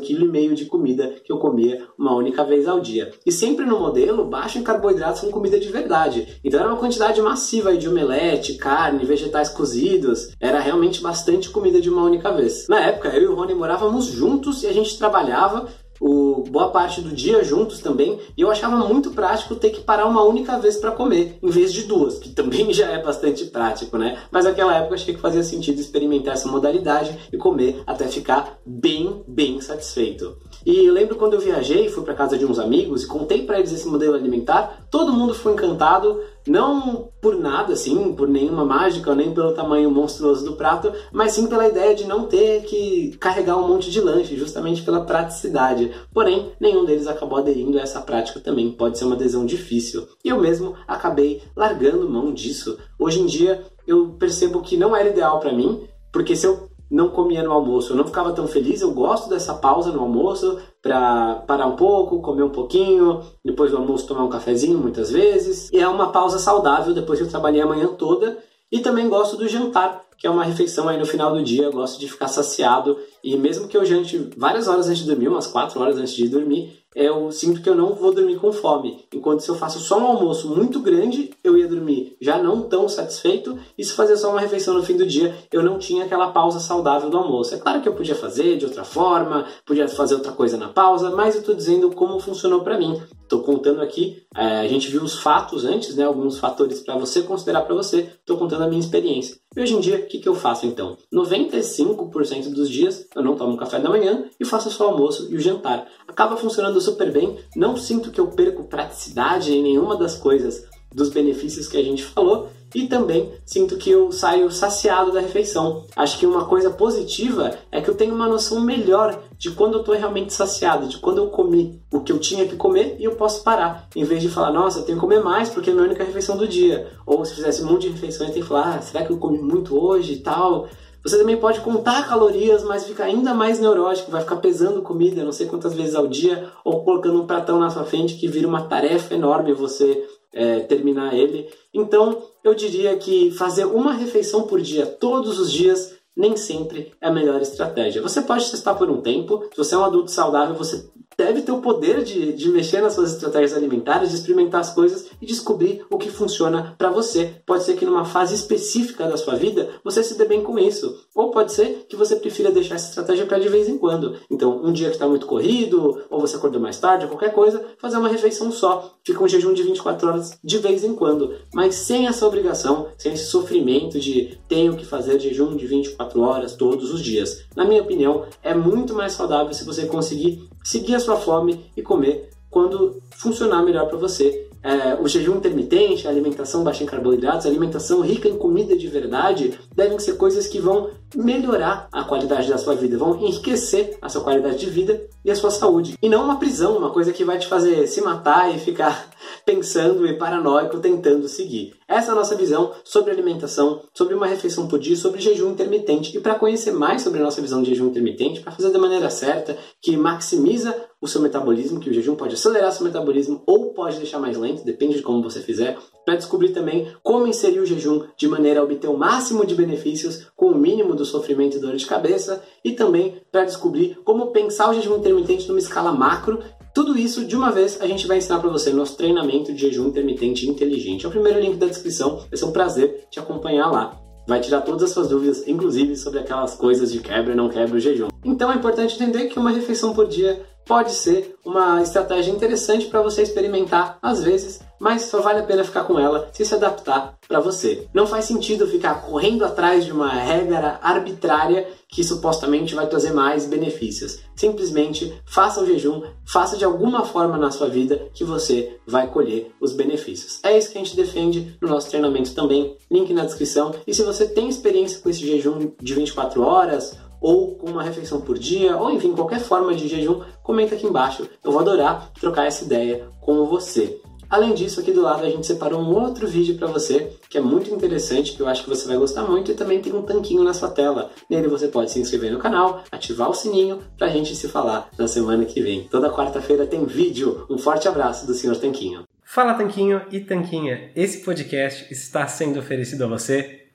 quilo 0.00 0.24
e 0.24 0.28
meio 0.28 0.54
de 0.54 0.64
comida 0.64 1.14
que 1.22 1.30
eu 1.30 1.38
comia 1.38 1.86
uma 1.98 2.16
única 2.16 2.42
vez 2.42 2.66
ao 2.66 2.80
dia. 2.80 3.10
E 3.26 3.30
sempre 3.30 3.66
no 3.66 3.78
modelo 3.78 4.24
baixo 4.24 4.58
em 4.58 4.62
carboidratos 4.62 5.20
com 5.20 5.30
comida 5.30 5.60
de 5.60 5.68
verdade. 5.68 6.40
Então 6.42 6.58
era 6.58 6.70
uma 6.70 6.78
quantidade 6.78 7.20
massiva 7.20 7.76
de 7.76 7.88
omelete, 7.88 8.54
carne, 8.54 9.04
vegetais 9.04 9.50
cozidos. 9.50 10.34
Era 10.40 10.58
realmente 10.58 11.02
bastante 11.02 11.50
comida 11.50 11.80
de 11.80 11.90
uma 11.90 12.02
única 12.02 12.32
vez. 12.32 12.66
Na 12.68 12.80
época 12.80 13.08
eu 13.10 13.22
e 13.22 13.26
o 13.26 13.34
Rony 13.34 13.54
morávamos 13.54 14.06
juntos 14.06 14.62
e 14.62 14.66
a 14.66 14.72
gente 14.72 14.98
trabalhava 14.98 15.68
o, 16.02 16.42
boa 16.50 16.70
parte 16.70 17.00
do 17.00 17.14
dia 17.14 17.44
juntos 17.44 17.78
também, 17.78 18.18
e 18.36 18.40
eu 18.40 18.50
achava 18.50 18.76
muito 18.76 19.12
prático 19.12 19.54
ter 19.54 19.70
que 19.70 19.80
parar 19.80 20.06
uma 20.06 20.24
única 20.24 20.58
vez 20.58 20.76
para 20.76 20.90
comer, 20.90 21.38
em 21.40 21.48
vez 21.48 21.72
de 21.72 21.84
duas, 21.84 22.18
que 22.18 22.30
também 22.30 22.70
já 22.74 22.90
é 22.90 23.00
bastante 23.00 23.44
prático, 23.44 23.96
né? 23.96 24.18
Mas 24.30 24.44
naquela 24.44 24.76
época 24.76 24.96
achei 24.96 25.14
que 25.14 25.20
fazia 25.20 25.44
sentido 25.44 25.80
experimentar 25.80 26.34
essa 26.34 26.48
modalidade 26.48 27.16
e 27.32 27.36
comer 27.36 27.82
até 27.86 28.08
ficar 28.08 28.58
bem, 28.66 29.22
bem 29.28 29.60
satisfeito. 29.60 30.36
E 30.66 30.86
eu 30.86 30.92
lembro 30.92 31.14
quando 31.14 31.34
eu 31.34 31.40
viajei, 31.40 31.88
fui 31.88 32.02
para 32.02 32.14
casa 32.14 32.36
de 32.36 32.44
uns 32.44 32.58
amigos 32.58 33.04
e 33.04 33.06
contei 33.06 33.46
para 33.46 33.58
eles 33.58 33.72
esse 33.72 33.86
modelo 33.86 34.14
alimentar, 34.14 34.81
todo 34.92 35.10
mundo 35.10 35.32
foi 35.32 35.54
encantado, 35.54 36.20
não 36.46 37.08
por 37.18 37.34
nada, 37.34 37.72
assim, 37.72 38.12
por 38.12 38.28
nenhuma 38.28 38.62
mágica, 38.62 39.14
nem 39.14 39.32
pelo 39.32 39.54
tamanho 39.54 39.90
monstruoso 39.90 40.44
do 40.44 40.52
prato, 40.52 40.92
mas 41.10 41.32
sim 41.32 41.46
pela 41.46 41.66
ideia 41.66 41.94
de 41.94 42.04
não 42.04 42.26
ter 42.26 42.62
que 42.64 43.16
carregar 43.18 43.56
um 43.56 43.66
monte 43.66 43.90
de 43.90 44.02
lanche, 44.02 44.36
justamente 44.36 44.82
pela 44.82 45.00
praticidade. 45.00 45.90
Porém, 46.12 46.52
nenhum 46.60 46.84
deles 46.84 47.06
acabou 47.06 47.38
aderindo 47.38 47.78
a 47.78 47.80
essa 47.80 48.02
prática 48.02 48.38
também, 48.38 48.70
pode 48.70 48.98
ser 48.98 49.06
uma 49.06 49.14
adesão 49.14 49.46
difícil. 49.46 50.06
E 50.22 50.28
eu 50.28 50.38
mesmo 50.38 50.74
acabei 50.86 51.42
largando 51.56 52.06
mão 52.06 52.30
disso. 52.30 52.76
Hoje 52.98 53.18
em 53.18 53.26
dia, 53.26 53.64
eu 53.86 54.10
percebo 54.18 54.60
que 54.60 54.76
não 54.76 54.94
era 54.94 55.08
ideal 55.08 55.40
para 55.40 55.54
mim, 55.54 55.88
porque 56.12 56.36
se 56.36 56.46
eu 56.46 56.68
não 56.92 57.08
comia 57.08 57.42
no 57.42 57.50
almoço, 57.50 57.92
eu 57.92 57.96
não 57.96 58.04
ficava 58.04 58.32
tão 58.32 58.46
feliz. 58.46 58.82
Eu 58.82 58.92
gosto 58.92 59.30
dessa 59.30 59.54
pausa 59.54 59.90
no 59.90 60.00
almoço 60.00 60.58
para 60.82 61.36
parar 61.46 61.66
um 61.66 61.74
pouco, 61.74 62.20
comer 62.20 62.42
um 62.42 62.50
pouquinho, 62.50 63.22
depois 63.42 63.70
do 63.70 63.78
almoço 63.78 64.06
tomar 64.06 64.24
um 64.24 64.28
cafezinho 64.28 64.78
muitas 64.78 65.10
vezes. 65.10 65.70
E 65.72 65.78
é 65.78 65.88
uma 65.88 66.12
pausa 66.12 66.38
saudável 66.38 66.92
depois 66.92 67.18
que 67.18 67.24
eu 67.24 67.30
trabalhei 67.30 67.62
a 67.62 67.66
manhã 67.66 67.88
toda. 67.88 68.36
E 68.70 68.80
também 68.80 69.08
gosto 69.08 69.36
do 69.36 69.48
jantar, 69.48 70.02
que 70.18 70.26
é 70.26 70.30
uma 70.30 70.44
refeição 70.44 70.86
aí 70.86 70.98
no 70.98 71.06
final 71.06 71.32
do 71.34 71.42
dia. 71.42 71.64
Eu 71.64 71.72
gosto 71.72 71.98
de 71.98 72.08
ficar 72.08 72.28
saciado 72.28 72.98
e 73.24 73.36
mesmo 73.36 73.68
que 73.68 73.76
eu 73.76 73.84
jante 73.86 74.30
várias 74.36 74.68
horas 74.68 74.86
antes 74.86 75.02
de 75.02 75.08
dormir, 75.08 75.28
umas 75.28 75.46
4 75.46 75.80
horas 75.80 75.96
antes 75.96 76.12
de 76.12 76.28
dormir, 76.28 76.81
eu 76.94 77.30
sinto 77.32 77.62
que 77.62 77.68
eu 77.68 77.74
não 77.74 77.94
vou 77.94 78.12
dormir 78.12 78.38
com 78.38 78.52
fome. 78.52 79.04
Enquanto 79.12 79.40
se 79.40 79.48
eu 79.48 79.54
faço 79.54 79.78
só 79.80 79.98
um 79.98 80.06
almoço 80.06 80.48
muito 80.48 80.80
grande, 80.80 81.30
eu 81.42 81.56
ia 81.56 81.68
dormir 81.68 82.16
já 82.20 82.42
não 82.42 82.62
tão 82.62 82.88
satisfeito, 82.88 83.58
e 83.76 83.84
se 83.84 83.92
fazer 83.92 84.16
só 84.16 84.30
uma 84.30 84.40
refeição 84.40 84.74
no 84.74 84.82
fim 84.82 84.96
do 84.96 85.06
dia, 85.06 85.34
eu 85.50 85.62
não 85.62 85.78
tinha 85.78 86.04
aquela 86.04 86.30
pausa 86.30 86.60
saudável 86.60 87.10
do 87.10 87.16
almoço. 87.16 87.54
É 87.54 87.58
claro 87.58 87.80
que 87.80 87.88
eu 87.88 87.94
podia 87.94 88.14
fazer 88.14 88.56
de 88.56 88.64
outra 88.64 88.84
forma, 88.84 89.46
podia 89.66 89.88
fazer 89.88 90.14
outra 90.14 90.32
coisa 90.32 90.56
na 90.56 90.68
pausa, 90.68 91.10
mas 91.10 91.34
eu 91.34 91.40
estou 91.40 91.54
dizendo 91.54 91.90
como 91.90 92.20
funcionou 92.20 92.62
para 92.62 92.78
mim. 92.78 93.00
Estou 93.22 93.42
contando 93.42 93.80
aqui, 93.80 94.22
é, 94.36 94.60
a 94.60 94.68
gente 94.68 94.90
viu 94.90 95.02
os 95.02 95.18
fatos 95.18 95.64
antes, 95.64 95.96
né, 95.96 96.04
alguns 96.04 96.38
fatores 96.38 96.80
para 96.80 96.98
você 96.98 97.22
considerar 97.22 97.62
para 97.62 97.74
você, 97.74 98.10
estou 98.20 98.36
contando 98.36 98.62
a 98.62 98.68
minha 98.68 98.80
experiência. 98.80 99.36
E 99.56 99.60
hoje 99.60 99.74
em 99.74 99.80
dia, 99.80 99.96
o 99.96 100.06
que, 100.06 100.18
que 100.18 100.28
eu 100.28 100.34
faço 100.34 100.66
então? 100.66 100.96
95% 101.12 102.52
dos 102.52 102.68
dias 102.68 103.06
eu 103.14 103.22
não 103.22 103.36
tomo 103.36 103.56
café 103.56 103.78
da 103.78 103.88
manhã 103.88 104.24
e 104.38 104.44
faço 104.44 104.70
só 104.70 104.88
almoço 104.88 105.28
e 105.30 105.36
o 105.36 105.40
jantar. 105.40 105.86
Acaba 106.06 106.36
funcionando 106.36 106.80
super 106.82 107.12
bem, 107.12 107.38
não 107.56 107.76
sinto 107.76 108.10
que 108.10 108.20
eu 108.20 108.28
perco 108.28 108.64
praticidade 108.64 109.52
em 109.52 109.62
nenhuma 109.62 109.96
das 109.96 110.16
coisas 110.16 110.66
dos 110.94 111.08
benefícios 111.08 111.66
que 111.66 111.76
a 111.76 111.82
gente 111.82 112.04
falou 112.04 112.50
e 112.74 112.86
também 112.86 113.32
sinto 113.44 113.76
que 113.76 113.90
eu 113.90 114.10
saio 114.10 114.50
saciado 114.50 115.12
da 115.12 115.20
refeição. 115.20 115.84
Acho 115.94 116.18
que 116.18 116.26
uma 116.26 116.46
coisa 116.46 116.70
positiva 116.70 117.50
é 117.70 117.80
que 117.80 117.90
eu 117.90 117.94
tenho 117.94 118.14
uma 118.14 118.28
noção 118.28 118.60
melhor 118.60 119.22
de 119.36 119.50
quando 119.50 119.74
eu 119.74 119.80
estou 119.80 119.94
realmente 119.94 120.32
saciado, 120.32 120.88
de 120.88 120.98
quando 120.98 121.18
eu 121.18 121.28
comi 121.28 121.82
o 121.92 122.00
que 122.00 122.12
eu 122.12 122.18
tinha 122.18 122.46
que 122.46 122.56
comer 122.56 122.96
e 122.98 123.04
eu 123.04 123.16
posso 123.16 123.42
parar, 123.42 123.88
em 123.94 124.04
vez 124.04 124.22
de 124.22 124.28
falar, 124.28 124.52
nossa, 124.52 124.78
eu 124.78 124.84
tenho 124.84 124.96
que 124.96 125.02
comer 125.02 125.22
mais 125.22 125.48
porque 125.48 125.70
é 125.70 125.72
a 125.72 125.76
minha 125.76 125.86
única 125.86 126.04
refeição 126.04 126.36
do 126.36 126.48
dia. 126.48 126.90
Ou 127.04 127.24
se 127.24 127.34
fizesse 127.34 127.62
um 127.62 127.66
monte 127.66 127.82
de 127.82 127.88
refeições, 127.90 128.30
tem 128.30 128.42
que 128.42 128.48
falar, 128.48 128.76
ah, 128.76 128.82
será 128.82 129.04
que 129.04 129.12
eu 129.12 129.18
comi 129.18 129.38
muito 129.38 129.78
hoje 129.78 130.14
e 130.14 130.18
tal? 130.20 130.68
Você 131.04 131.18
também 131.18 131.36
pode 131.36 131.60
contar 131.60 132.08
calorias, 132.08 132.62
mas 132.62 132.86
fica 132.86 133.04
ainda 133.04 133.34
mais 133.34 133.58
neurótico, 133.58 134.10
vai 134.10 134.22
ficar 134.22 134.36
pesando 134.36 134.82
comida 134.82 135.24
não 135.24 135.32
sei 135.32 135.46
quantas 135.46 135.74
vezes 135.74 135.94
ao 135.94 136.06
dia, 136.06 136.50
ou 136.64 136.84
colocando 136.84 137.20
um 137.20 137.26
pratão 137.26 137.58
na 137.58 137.70
sua 137.70 137.84
frente 137.84 138.14
que 138.14 138.28
vira 138.28 138.46
uma 138.46 138.62
tarefa 138.62 139.14
enorme 139.14 139.52
você 139.52 140.06
é, 140.32 140.60
terminar 140.60 141.14
ele. 141.14 141.48
Então, 141.74 142.22
eu 142.44 142.54
diria 142.54 142.96
que 142.96 143.30
fazer 143.32 143.64
uma 143.64 143.92
refeição 143.92 144.42
por 144.42 144.60
dia, 144.60 144.86
todos 144.86 145.38
os 145.38 145.52
dias, 145.52 145.94
nem 146.16 146.36
sempre 146.36 146.92
é 147.00 147.08
a 147.08 147.12
melhor 147.12 147.40
estratégia. 147.40 148.02
Você 148.02 148.22
pode 148.22 148.50
testar 148.50 148.74
por 148.74 148.90
um 148.90 149.00
tempo. 149.00 149.44
Se 149.50 149.56
você 149.56 149.74
é 149.74 149.78
um 149.78 149.84
adulto 149.84 150.10
saudável, 150.10 150.54
você 150.54 150.88
deve 151.16 151.42
ter 151.42 151.52
o 151.52 151.60
poder 151.60 152.02
de, 152.02 152.32
de 152.32 152.48
mexer 152.48 152.80
nas 152.80 152.94
suas 152.94 153.12
estratégias 153.12 153.54
alimentares, 153.54 154.10
de 154.10 154.16
experimentar 154.16 154.60
as 154.60 154.74
coisas 154.74 155.06
e 155.20 155.26
descobrir 155.26 155.84
o 155.90 155.98
que 155.98 156.10
funciona 156.10 156.74
para 156.76 156.90
você. 156.90 157.36
Pode 157.46 157.64
ser 157.64 157.76
que 157.76 157.84
numa 157.84 158.04
fase 158.04 158.34
específica 158.34 159.06
da 159.06 159.16
sua 159.16 159.34
vida 159.34 159.68
você 159.84 160.02
se 160.02 160.16
dê 160.16 160.24
bem 160.24 160.42
com 160.42 160.58
isso, 160.58 161.06
ou 161.14 161.30
pode 161.30 161.52
ser 161.52 161.86
que 161.88 161.96
você 161.96 162.16
prefira 162.16 162.50
deixar 162.50 162.76
essa 162.76 162.88
estratégia 162.88 163.26
para 163.26 163.38
de 163.38 163.48
vez 163.48 163.68
em 163.68 163.78
quando. 163.78 164.16
Então, 164.30 164.60
um 164.62 164.72
dia 164.72 164.88
que 164.88 164.94
está 164.94 165.08
muito 165.08 165.26
corrido, 165.26 166.02
ou 166.10 166.20
você 166.20 166.36
acordou 166.36 166.60
mais 166.60 166.78
tarde, 166.78 167.04
ou 167.04 167.10
qualquer 167.10 167.32
coisa, 167.32 167.64
fazer 167.78 167.96
uma 167.96 168.08
refeição 168.08 168.50
só. 168.50 168.94
Fica 169.04 169.22
um 169.22 169.28
jejum 169.28 169.52
de 169.52 169.62
24 169.62 170.08
horas 170.08 170.38
de 170.42 170.58
vez 170.58 170.84
em 170.84 170.94
quando, 170.94 171.34
mas 171.52 171.74
sem 171.74 172.06
essa 172.06 172.26
obrigação, 172.26 172.88
sem 172.96 173.12
esse 173.12 173.26
sofrimento 173.26 173.98
de 173.98 174.38
tenho 174.48 174.76
que 174.76 174.84
fazer 174.84 175.18
jejum 175.18 175.56
de 175.56 175.66
24 175.66 176.20
horas 176.20 176.54
todos 176.54 176.92
os 176.92 177.02
dias. 177.02 177.44
Na 177.56 177.64
minha 177.64 177.82
opinião, 177.82 178.24
é 178.42 178.54
muito 178.54 178.94
mais 178.94 179.12
saudável 179.12 179.52
se 179.52 179.64
você 179.64 179.86
conseguir 179.86 180.48
seguir 180.64 180.94
a 180.94 181.00
sua 181.02 181.16
fome 181.16 181.70
e 181.76 181.82
comer 181.82 182.30
quando 182.52 183.02
funcionar 183.16 183.62
melhor 183.62 183.88
para 183.88 183.96
você. 183.96 184.46
É, 184.64 184.94
o 185.00 185.08
jejum 185.08 185.38
intermitente, 185.38 186.06
a 186.06 186.10
alimentação 186.10 186.62
baixa 186.62 186.84
em 186.84 186.86
carboidratos, 186.86 187.46
a 187.46 187.48
alimentação 187.48 188.00
rica 188.00 188.28
em 188.28 188.38
comida 188.38 188.76
de 188.76 188.86
verdade 188.86 189.58
devem 189.74 189.98
ser 189.98 190.16
coisas 190.16 190.46
que 190.46 190.60
vão 190.60 190.90
melhorar 191.16 191.88
a 191.90 192.04
qualidade 192.04 192.48
da 192.48 192.56
sua 192.56 192.76
vida, 192.76 192.96
vão 192.96 193.18
enriquecer 193.20 193.98
a 194.00 194.08
sua 194.08 194.22
qualidade 194.22 194.58
de 194.58 194.70
vida 194.70 195.02
e 195.24 195.32
a 195.32 195.34
sua 195.34 195.50
saúde. 195.50 195.98
E 196.00 196.08
não 196.08 196.22
uma 196.22 196.38
prisão, 196.38 196.76
uma 196.76 196.90
coisa 196.90 197.12
que 197.12 197.24
vai 197.24 197.38
te 197.38 197.48
fazer 197.48 197.88
se 197.88 198.00
matar 198.02 198.54
e 198.54 198.58
ficar 198.60 199.10
pensando 199.44 200.06
e 200.06 200.16
paranoico 200.16 200.78
tentando 200.78 201.26
seguir. 201.26 201.74
Essa 201.88 202.10
é 202.10 202.12
a 202.12 202.16
nossa 202.16 202.36
visão 202.36 202.72
sobre 202.84 203.10
alimentação, 203.10 203.82
sobre 203.92 204.14
uma 204.14 204.26
refeição 204.26 204.68
por 204.68 204.78
dia, 204.78 204.94
sobre 204.94 205.20
jejum 205.20 205.50
intermitente. 205.50 206.16
E 206.16 206.20
para 206.20 206.36
conhecer 206.36 206.70
mais 206.70 207.02
sobre 207.02 207.18
a 207.18 207.24
nossa 207.24 207.42
visão 207.42 207.62
de 207.62 207.70
jejum 207.70 207.88
intermitente, 207.88 208.40
para 208.40 208.52
fazer 208.52 208.70
da 208.70 208.78
maneira 208.78 209.10
certa, 209.10 209.58
que 209.80 209.96
maximiza 209.96 210.72
o 211.02 211.08
seu 211.08 211.20
metabolismo, 211.20 211.80
que 211.80 211.90
o 211.90 211.92
jejum 211.92 212.14
pode 212.14 212.34
acelerar 212.34 212.70
seu 212.72 212.86
metabolismo 212.86 213.42
ou 213.44 213.74
pode 213.74 213.98
deixar 213.98 214.20
mais 214.20 214.36
lento, 214.36 214.64
depende 214.64 214.94
de 214.94 215.02
como 215.02 215.22
você 215.22 215.40
fizer, 215.40 215.76
para 216.04 216.14
descobrir 216.14 216.50
também 216.50 216.92
como 217.02 217.26
inserir 217.26 217.58
o 217.58 217.66
jejum 217.66 218.04
de 218.16 218.28
maneira 218.28 218.60
a 218.60 218.62
obter 218.62 218.88
o 218.88 218.96
máximo 218.96 219.44
de 219.44 219.54
benefícios 219.54 220.28
com 220.36 220.46
o 220.46 220.56
mínimo 220.56 220.94
do 220.94 221.04
sofrimento 221.04 221.56
e 221.56 221.60
dor 221.60 221.74
de 221.74 221.84
cabeça, 221.84 222.42
e 222.64 222.72
também 222.72 223.20
para 223.32 223.44
descobrir 223.44 223.98
como 224.04 224.28
pensar 224.28 224.70
o 224.70 224.74
jejum 224.74 224.96
intermitente 224.96 225.48
numa 225.48 225.58
escala 225.58 225.92
macro 225.92 226.38
tudo 226.74 226.96
isso 226.96 227.26
de 227.26 227.36
uma 227.36 227.50
vez 227.50 227.78
a 227.82 227.86
gente 227.86 228.06
vai 228.06 228.16
ensinar 228.16 228.38
para 228.38 228.48
você 228.48 228.70
no 228.70 228.78
nosso 228.78 228.96
treinamento 228.96 229.52
de 229.52 229.60
jejum 229.60 229.88
intermitente 229.88 230.48
inteligente. 230.48 231.04
É 231.04 231.08
o 231.08 231.12
primeiro 231.12 231.38
link 231.38 231.56
da 231.56 231.66
descrição. 231.66 232.20
Vai 232.30 232.38
ser 232.38 232.46
um 232.46 232.52
prazer 232.52 233.06
te 233.10 233.20
acompanhar 233.20 233.70
lá. 233.70 234.00
Vai 234.26 234.40
tirar 234.40 234.62
todas 234.62 234.84
as 234.84 234.90
suas 234.90 235.08
dúvidas, 235.08 235.46
inclusive 235.46 235.96
sobre 235.96 236.20
aquelas 236.20 236.54
coisas 236.54 236.90
de 236.90 237.00
quebra 237.00 237.34
e 237.34 237.36
não 237.36 237.50
quebra 237.50 237.76
o 237.76 237.80
jejum. 237.80 238.08
Então 238.24 238.50
é 238.50 238.54
importante 238.54 238.94
entender 238.94 239.26
que 239.26 239.38
uma 239.38 239.50
refeição 239.50 239.92
por 239.92 240.08
dia 240.08 240.40
pode 240.72 240.92
ser 240.92 241.36
uma 241.44 241.82
estratégia 241.82 242.32
interessante 242.32 242.86
para 242.86 243.02
você 243.02 243.20
experimentar 243.20 243.98
às 244.00 244.22
vezes, 244.22 244.58
mas 244.80 245.02
só 245.02 245.20
vale 245.20 245.40
a 245.40 245.42
pena 245.42 245.64
ficar 245.64 245.84
com 245.84 245.98
ela 245.98 246.30
se 246.32 246.46
se 246.46 246.54
adaptar 246.54 247.14
para 247.28 247.40
você. 247.40 247.86
Não 247.92 248.06
faz 248.06 248.24
sentido 248.24 248.66
ficar 248.66 249.02
correndo 249.02 249.44
atrás 249.44 249.84
de 249.84 249.92
uma 249.92 250.08
regra 250.08 250.80
arbitrária 250.82 251.68
que 251.86 252.02
supostamente 252.02 252.74
vai 252.74 252.86
trazer 252.86 253.12
mais 253.12 253.44
benefícios. 253.44 254.20
Simplesmente 254.34 255.12
faça 255.26 255.60
o 255.60 255.66
jejum, 255.66 256.04
faça 256.24 256.56
de 256.56 256.64
alguma 256.64 257.04
forma 257.04 257.36
na 257.36 257.50
sua 257.50 257.68
vida 257.68 258.08
que 258.14 258.24
você 258.24 258.78
vai 258.86 259.08
colher 259.08 259.52
os 259.60 259.74
benefícios. 259.74 260.40
É 260.42 260.56
isso 260.56 260.72
que 260.72 260.78
a 260.78 260.80
gente 260.82 260.96
defende 260.96 261.54
no 261.60 261.68
nosso 261.68 261.90
treinamento 261.90 262.34
também, 262.34 262.78
link 262.90 263.12
na 263.12 263.26
descrição. 263.26 263.74
E 263.86 263.92
se 263.92 264.02
você 264.02 264.26
tem 264.26 264.48
experiência 264.48 265.00
com 265.00 265.10
esse 265.10 265.20
jejum 265.20 265.72
de 265.80 265.94
24 265.94 266.42
horas 266.42 266.96
ou 267.22 267.54
com 267.54 267.70
uma 267.70 267.82
refeição 267.82 268.20
por 268.20 268.38
dia, 268.38 268.76
ou 268.76 268.90
enfim, 268.90 269.14
qualquer 269.14 269.40
forma 269.40 269.72
de 269.74 269.88
jejum, 269.88 270.20
comenta 270.42 270.74
aqui 270.74 270.86
embaixo. 270.86 271.28
Eu 271.42 271.52
vou 271.52 271.60
adorar 271.60 272.10
trocar 272.20 272.46
essa 272.46 272.64
ideia 272.64 273.08
com 273.20 273.46
você. 273.46 273.98
Além 274.28 274.54
disso, 274.54 274.80
aqui 274.80 274.92
do 274.92 275.02
lado 275.02 275.22
a 275.24 275.28
gente 275.28 275.46
separou 275.46 275.78
um 275.78 275.94
outro 275.94 276.26
vídeo 276.26 276.54
para 276.54 276.66
você 276.66 277.12
que 277.28 277.36
é 277.36 277.40
muito 277.40 277.70
interessante, 277.70 278.32
que 278.32 278.40
eu 278.40 278.48
acho 278.48 278.64
que 278.64 278.70
você 278.70 278.88
vai 278.88 278.96
gostar 278.96 279.24
muito 279.24 279.50
e 279.50 279.54
também 279.54 279.78
tem 279.78 279.92
um 279.92 280.00
tanquinho 280.00 280.42
na 280.42 280.54
sua 280.54 280.70
tela. 280.70 281.10
Nele 281.28 281.48
você 281.48 281.68
pode 281.68 281.90
se 281.90 282.00
inscrever 282.00 282.32
no 282.32 282.38
canal, 282.38 282.82
ativar 282.90 283.28
o 283.28 283.34
sininho 283.34 283.80
para 283.98 284.06
a 284.06 284.10
gente 284.10 284.34
se 284.34 284.48
falar 284.48 284.88
na 284.98 285.06
semana 285.06 285.44
que 285.44 285.60
vem. 285.60 285.84
Toda 285.84 286.10
quarta-feira 286.10 286.66
tem 286.66 286.84
vídeo. 286.86 287.46
Um 287.50 287.58
forte 287.58 287.86
abraço 287.86 288.26
do 288.26 288.32
Sr. 288.32 288.56
Tanquinho. 288.56 289.04
Fala 289.22 289.52
Tanquinho 289.52 290.00
e 290.10 290.20
Tanquinha, 290.20 290.90
esse 290.96 291.22
podcast 291.22 291.92
está 291.92 292.26
sendo 292.26 292.58
oferecido 292.58 293.04
a 293.04 293.08
você 293.08 293.61